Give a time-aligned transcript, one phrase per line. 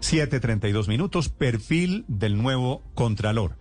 [0.00, 1.28] 7.32 minutos.
[1.28, 3.56] Perfil del nuevo Contralor.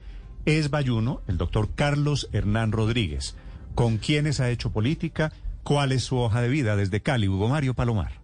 [0.45, 3.35] Es Bayuno, el doctor Carlos Hernán Rodríguez.
[3.73, 5.33] ¿Con quiénes ha hecho política?
[5.63, 7.27] ¿Cuál es su hoja de vida desde Cali?
[7.27, 8.21] Hugo Mario Palomar.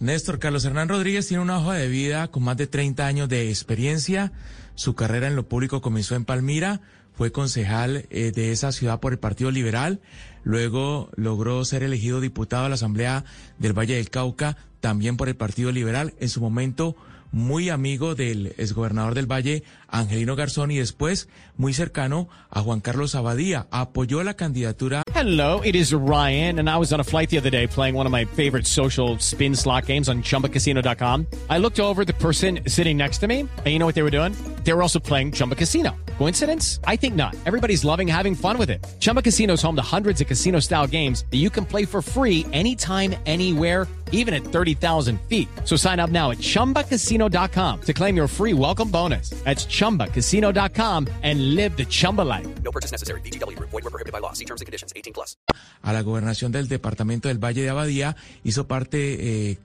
[0.00, 3.50] Néstor Carlos Hernán Rodríguez tiene una hoja de vida con más de 30 años de
[3.50, 4.32] experiencia.
[4.74, 6.80] Su carrera en lo público comenzó en Palmira,
[7.12, 10.00] fue concejal eh, de esa ciudad por el Partido Liberal,
[10.42, 13.26] luego logró ser elegido diputado a la Asamblea
[13.58, 16.96] del Valle del Cauca, también por el Partido Liberal, en su momento
[17.32, 23.14] muy amigo del exgobernador del Valle, Angelino Garzón, y después muy cercano a Juan Carlos
[23.14, 23.66] Abadía.
[23.70, 25.02] Apoyó la candidatura.
[25.14, 28.06] Hello, it is Ryan, and I was on a flight the other day playing one
[28.06, 31.26] of my favorite social spin slot games on chumbacasino.com.
[31.48, 34.10] I looked over the person sitting next to me, and you know what they were
[34.10, 34.34] doing?
[34.64, 35.96] They were also playing Chumba Casino.
[36.18, 36.80] Coincidence?
[36.84, 37.34] I think not.
[37.44, 38.86] Everybody's loving having fun with it.
[39.00, 42.00] Chumba Casino is home to hundreds of casino style games that you can play for
[42.00, 45.48] free anytime, anywhere even at 30,000 feet.
[45.64, 49.30] So sign up now at ChumbaCasino.com to claim your free welcome bonus.
[49.44, 52.46] That's ChumbaCasino.com and live the Chumba life.
[52.62, 53.20] No purchase necessary.
[53.22, 53.58] BGW.
[53.58, 54.32] Void were prohibited by law.
[54.32, 54.92] See terms and conditions.
[54.94, 55.36] 18 plus.
[55.82, 59.58] A la gobernación del departamento del Valle de Abadía hizo parte eh,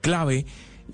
[0.00, 0.44] clave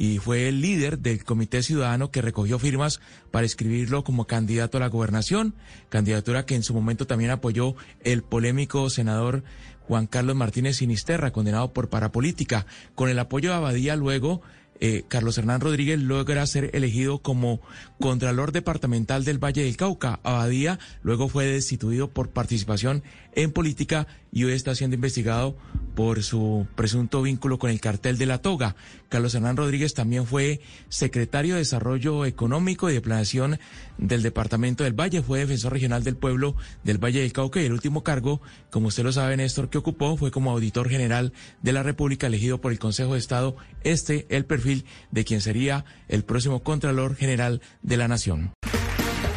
[0.01, 4.81] y fue el líder del Comité Ciudadano que recogió firmas para escribirlo como candidato a
[4.81, 5.53] la gobernación,
[5.91, 9.45] candidatura que en su momento también apoyó el polémico senador
[9.87, 12.65] Juan Carlos Martínez Sinisterra, condenado por parapolítica.
[12.95, 14.41] Con el apoyo de Abadía luego
[14.81, 17.61] eh, Carlos Hernán Rodríguez logra ser elegido como
[18.01, 20.21] Contralor Departamental del Valle del Cauca.
[20.23, 23.03] Abadía luego fue destituido por participación
[23.35, 25.57] en política y hoy está siendo investigado
[25.95, 28.77] por su presunto vínculo con el cartel de la toga.
[29.09, 33.59] Carlos Hernán Rodríguez también fue secretario de Desarrollo Económico y de Planeación
[33.99, 37.73] del Departamento del Valle, fue defensor regional del pueblo del Valle del Cauca y el
[37.73, 41.83] último cargo, como usted lo sabe, Néstor, que ocupó fue como auditor general de la
[41.83, 43.57] República elegido por el Consejo de Estado.
[43.83, 44.70] Este, el perfil
[45.11, 48.53] de quien sería el próximo Contralor General de la Nación.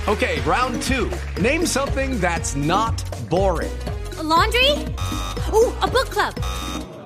[0.08, 1.10] Okay, round two.
[1.42, 3.72] Name something that's not boring.
[4.18, 4.70] A laundry?
[5.54, 6.36] Ooh, a book club.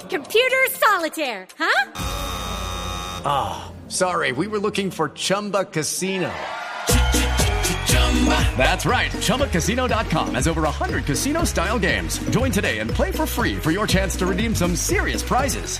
[0.10, 1.92] Computer solitaire, huh?
[3.24, 3.30] Ah,
[3.70, 6.32] oh, sorry, we were looking for Chumba Casino.
[8.58, 9.12] That's right.
[9.12, 12.18] ChumbaCasino.com has over 100 casino style games.
[12.32, 15.80] Join today and play for free for your chance to redeem some serious prizes.